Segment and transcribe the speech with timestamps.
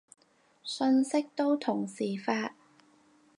[0.63, 2.55] 信息都同時發